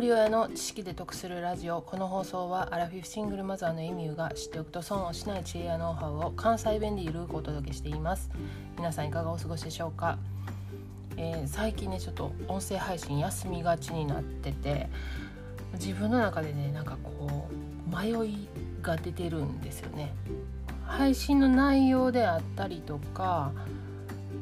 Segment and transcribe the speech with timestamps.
[0.00, 1.80] 人親の知識で得するラジオ。
[1.80, 8.28] この放送はアラフィフシングルマザーのエミューが知っておくと損をしない知恵やノウハウを関西弁でゆるくお届けしています。
[8.76, 10.18] 皆さんいかがお過ごしでしょうか、
[11.16, 14.88] えー、最近ねちょっと音声配信休みがちになってて
[15.74, 18.48] 自分の中でねなんかこう迷い
[18.82, 20.12] が出てるんですよね。
[20.86, 23.52] 配信の内容であったりとか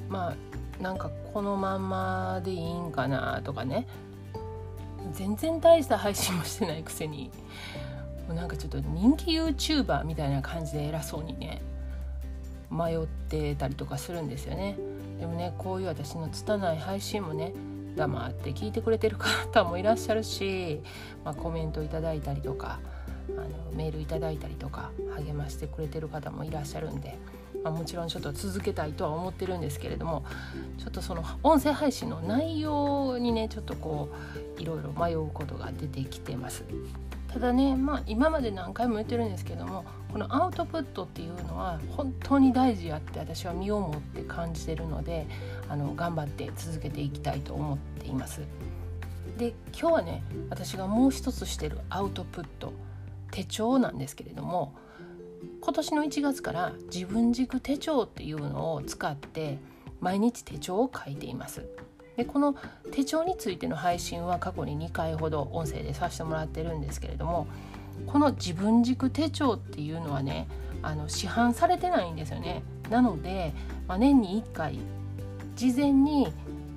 [0.09, 3.87] まあなんかこのまんまでいいんかなとかね。
[5.13, 7.31] 全然大した配信もしてないくせに
[8.27, 11.61] もうなんかちょっと人気 YouTuber みたいな感じで偉そうにね
[12.71, 14.77] 迷ってたりとかするんですよね。
[15.21, 17.53] でもねこういう私の拙い配信もね
[17.97, 20.81] 黙って聞いてくれてる方もいらっしゃるし、
[21.25, 22.81] まあ、コメントいただいたりとか
[23.31, 27.19] あのメールいただいたりとか励ましてくれてる方もいらっしゃるんで
[27.63, 30.25] まあ、もちろんちょっと続けたいとは思ってるんですけれども
[30.79, 34.09] ちょっとその音声配信の内容にねちょっとこ
[34.59, 36.65] ういろいろ迷うことが出てきてます。
[37.33, 45.27] ただね、まあ、今まで何回も言ってるんですけどもこのアウトプットっていうのは本当に大事やって私は身をもって感じてるので
[45.71, 48.43] あの頑張って続けていきたいと思っています。
[49.39, 52.75] で今日はね私がもう一つしてるアウトプット
[53.33, 54.75] 手帳なんですけれども
[55.61, 59.59] 今年の1月から自分軸手帳っていうのを使って
[60.01, 61.65] 毎日手帳を書いています。
[62.17, 62.55] でこの
[62.91, 67.47] 手帳についての配信は過去に2回ほど音声でさせてもらってるんですけれども
[68.07, 70.47] この自分軸手帳っていうのはね
[70.83, 72.63] あの市販されてないんですよね。
[72.91, 73.55] なので、
[73.89, 74.79] まあ、年に1回
[75.57, 76.33] 事前に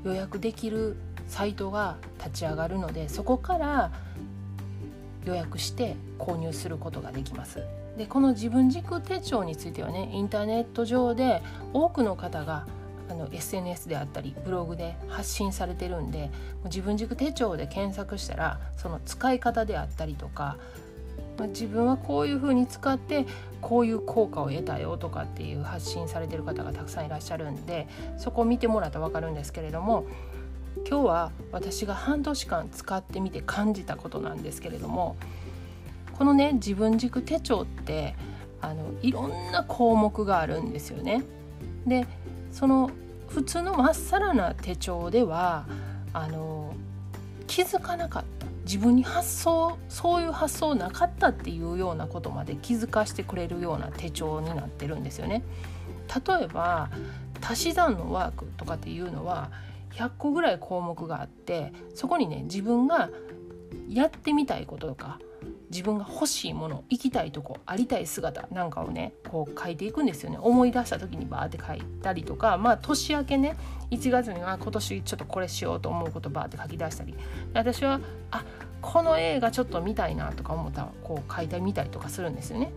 [0.05, 0.95] 予約できる
[1.27, 3.91] サイトが立ち上がるのでそこから
[5.25, 7.63] 予約して購入することができます。
[7.97, 11.41] でこの自分軸手帳についてはねインターネット上で
[11.73, 12.65] 多くの方が
[13.09, 16.31] あの SNS であったりブログで発信されてるんで
[16.65, 20.57] 自分軸手帳で検索したらその使い方であったりとか
[21.49, 23.25] 自分はこういうふうに使って
[23.61, 30.05] こういう効果を得たよとかっていう発信されてる方がたくさんいらっしゃるんでそこを見てもらったら分かるんですけれども
[30.87, 35.15] 今日は私が半年間使ってみて感じたことなんですけれども
[36.17, 38.15] このね自分軸手帳って
[38.61, 41.23] あのいろんな項目があるんですよね。
[41.85, 42.07] で
[42.51, 42.89] その
[43.27, 45.65] 普通のまっさらな手帳では
[46.13, 46.73] あの
[47.47, 55.43] 気づかなかった自分に発想そういう発想なかったっていうようなことまで気づかしてくれるような手帳になってるんですよね。
[56.27, 56.89] 例えば
[57.41, 59.51] 足し算のワークとかっていうのは
[59.95, 63.09] 100個ぐらい項目があってそこにね自分が
[63.89, 65.19] やってみたいこととか
[65.69, 73.57] 自分が欲しいもの行きたいとこありたい姿なんかをねこう書いていくんですよね思い出した時にバーって書いたりとかまあ年明けね
[73.91, 77.15] 1月には今年ちょっとこれしようと思うことバーって書き出したり
[77.53, 77.99] 私は
[78.31, 78.43] あ
[78.81, 82.71] この映画ちょっと見たいなとか思ったらこう書いてみたりとかするんですよね。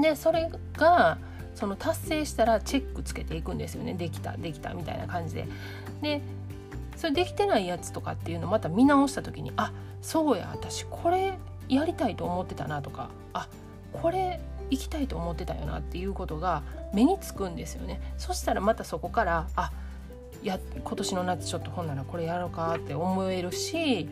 [0.00, 1.18] でそれが
[1.54, 5.46] その達成したらチェックつけていくんですよねできたできたみたいな感じで。
[6.02, 6.20] で
[6.96, 11.38] それできてないやつとかっていうのをまた見直した時にあそうや私これ
[11.68, 13.48] やりたいと思ってたなとかあ
[13.92, 19.72] これ行きたいと思ってたよなっていうことが目につくんですよねそしたらまたそこからあ
[20.44, 24.08] や今年の夏ちょっと本ならこれやろうかって思えるし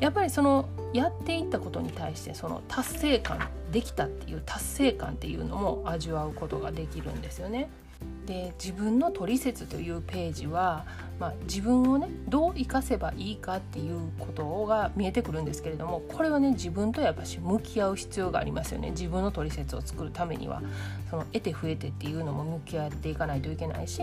[0.00, 7.68] やっぱりそのやっていったことに対してその達成感できたっていう達成感っていうのも味わうことができるんですよね。
[8.28, 10.84] で自分の「トリセツ」というページは、
[11.18, 18.90] まあ、自分をねどう生かせばいいかっていうことが見えてくるんですけれどもこれはね自分とやっぱし向き合う必要がありますよね。
[18.90, 20.62] 自分のトリセツを作るためには。
[21.08, 24.02] その得て増えてっていうのも向き合っていかないといけないし、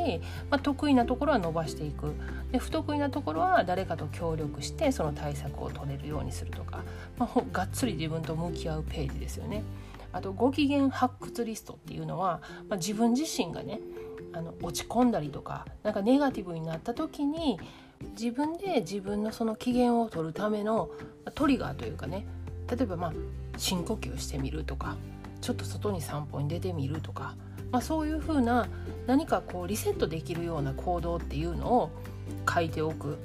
[0.49, 2.13] まあ、得意なところは伸ばしていく。
[2.51, 6.83] で不得意なところは誰かと協力してその対策を取れるようにするとか、
[7.17, 9.61] まあ、がっつり自分と向き合うページですよね。
[10.15, 13.81] あとご機嫌発掘リストっていうのは、まあ、自分自身がね
[14.31, 17.59] あの落ち込んだりとかなんかネガティブになった時に
[18.17, 20.89] 自分で自分のその機嫌を取るための
[21.33, 22.25] トリガーというかね
[22.69, 23.13] 例えばまあ
[23.57, 24.95] 深呼吸してみるとか
[25.41, 27.35] ちょっと外に散歩に出てみるとか、
[27.69, 28.69] まあ、そういうふうな
[29.07, 31.89] 何かこうリセットできるような行動っていうのを
[32.51, 33.17] 書いておく。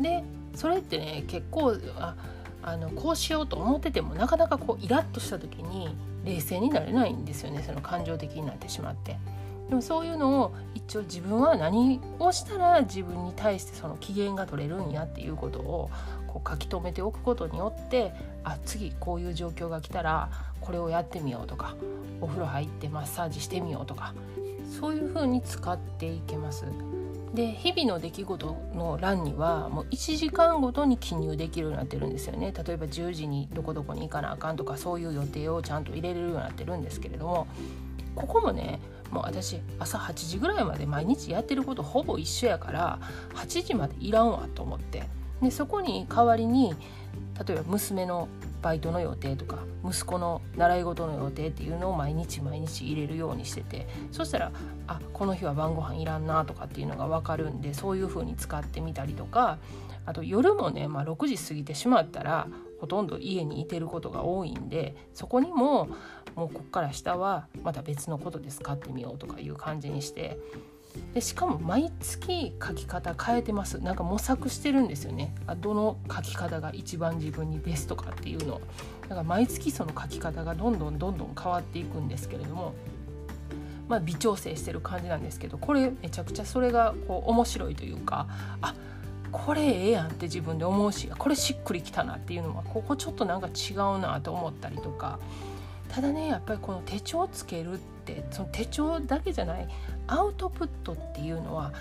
[0.00, 0.22] で
[0.54, 2.14] それってね結構あ
[2.62, 5.88] あのこうしようと思っててもなかなかこうイラッとした時に
[6.24, 9.16] 冷静になれないんですよねその感情的になってしまって。
[9.68, 15.90] でもそういうのを一応自分は何をしたら自分に対してその機嫌が取れるんやっていうことを
[16.26, 18.12] こう書き留めておくことによって
[18.42, 20.28] あ次こういう状況が来たら
[20.60, 21.76] これをやってみようとか
[22.20, 24.12] お風呂入ってマッサージしてみようとか
[24.80, 26.64] そういうふうに使っていけます。
[27.34, 32.52] で日々の出来事の欄にはもう1時間ごとに記入できるようになってるんですよね。
[32.52, 37.46] 例えば10時にどこどこに行かなあかんとかそういう予定をちゃんと入れれるようになってるんですけれども
[38.16, 38.80] ここもね
[39.12, 42.98] もう私朝8時ぐらいまで毎日やってることほぼ一緒やから
[43.34, 45.08] 8時までいらんわと思って。
[45.40, 46.74] でそこに代わりに
[47.46, 48.28] 例えば娘の
[48.62, 54.52] バイトの予定とか息子の習い事の予定っていうのを毎日毎日入れるようにしててそしたら
[54.86, 59.58] あこの日は晩ご飯いらんなとかっていうのが分かるんでそういう風に使ってみたりとか
[60.06, 62.48] あと夜もね、まあ、6時過ぎてしまったら
[62.80, 65.88] ほとんど家にいてることが多いんでそこにも
[66.34, 70.38] もうこっから下はまた別のことで使ってみようとかいう感じにして
[71.14, 73.78] でしかも毎月書き方変えてます。
[73.80, 75.34] なんか模索してるんですよね。
[75.46, 78.60] あどの書き方が一番自分にベストかっていうの
[79.02, 82.74] だから毎月その書き方がどんどんどんどん変わっていくんですけれども。
[83.88, 88.28] まあ微調整してる感じなんですけどこれめちゃくちゃそれがこう面白いというか
[88.62, 88.72] あ
[89.32, 95.18] これええやんって自分で思うしこれしっくりきたなっていうのはここちょっとなんか違うなと思ったりとか。
[95.92, 99.68] ただねやっぱりこの手帳をつけるってその手帳だけじゃない
[100.06, 101.72] アウトプットっていうのは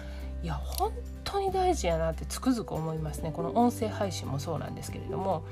[0.43, 0.91] いや本
[1.23, 3.31] 当に大事やなってつくづく思いますね。
[3.31, 5.43] この音声配信もそうなんですけれども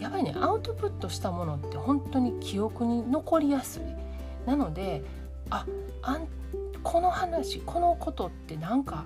[0.00, 3.82] やっぱりねアウトプットしたものって本当に記憶に残りやすい。
[4.46, 5.02] なので
[5.50, 5.66] あ
[6.02, 6.28] あん
[6.82, 9.04] この話このことってなんか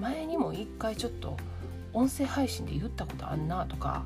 [0.00, 1.36] 前にも一回ちょっと
[1.92, 4.04] 音声配信で言ったことあんなとか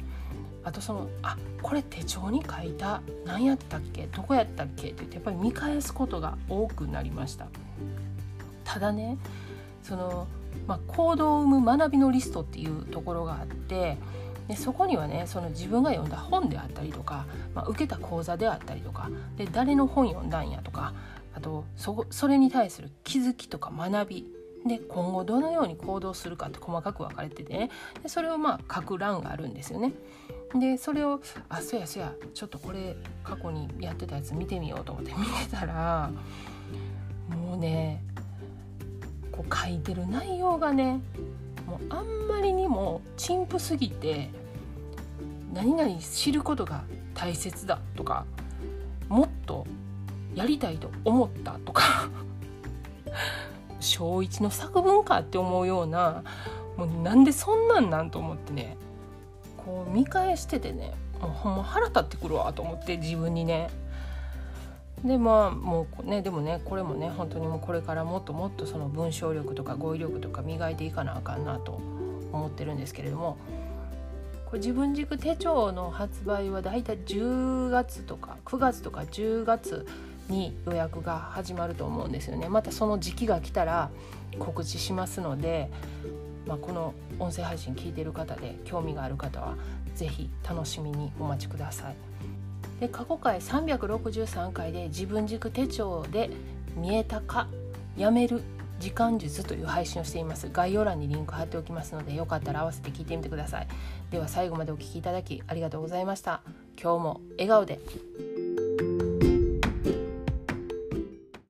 [0.63, 4.07] あとそのあこれ手帳に書いた何やったっけ？
[4.09, 4.89] どこやったっけ？
[4.89, 7.47] って言ってやっぱり見返すことが多くなりました。
[8.65, 9.19] ただね
[9.83, 10.29] その、
[10.67, 13.97] まあ、行動を生む学びのリストっていうところがあって
[14.47, 17.25] でそこにはねその自分が読んだ本であったりとか、
[17.55, 20.93] まあ、受けた講座であったりとかで誰の本読んだんやとか
[21.35, 24.27] あとそそれに対する気づきとか学び
[24.67, 27.71] で今後どのように行動するかって細かく分かれててね
[28.03, 29.93] でそれをまあ書く欄があるんですよね。
[30.55, 36.11] でそれをあそやそやちょっとこれ過去にやってたやつ見てみようと思って見てたら
[37.29, 38.03] もうね
[39.31, 41.01] こう書いてる内容がね
[41.67, 44.29] もうあんまりにも陳腐すぎて
[45.53, 46.83] 何々知ることが
[47.15, 48.27] 大切だとか
[49.09, 49.67] もっと
[50.35, 52.09] やりたいと思ったとか
[53.81, 56.23] 小1の作文かって思うような
[56.77, 58.77] もうなんでそんなんなんと思ってね
[59.57, 63.69] こう見返しててねもうほんま腹立ってくるわと思って自分にね。
[65.05, 71.81] でまあもうねでもねこれもね本当にもうこれからもっともっとその文章力とか語彙力とか磨いていかなあかんなと
[72.33, 73.39] 思ってるんですけれども
[74.45, 79.87] これ自分軸手帳の発売はだいたい10月とか9月とか10月
[80.31, 82.49] に予約が始まると思うんですよね。
[82.49, 83.91] またその時期が来たら
[84.39, 85.71] 告知しますので、
[86.47, 89.57] まあ、この音声配信聞いてる方で興味がある方は
[89.95, 91.95] 是非楽しみにお待ちください。
[92.81, 96.31] で過去回363回で自分軸手帳で
[96.77, 97.47] 見えたか
[97.97, 98.43] やめる
[98.79, 100.49] 時間術という配信をしています。
[100.51, 103.69] 概要欄にリンク貼っておきますのでよかったら合わせて聞いてみてください。
[104.11, 106.41] では最後までお聴きいただきありがとうございました。
[106.81, 108.30] 今日も笑顔で。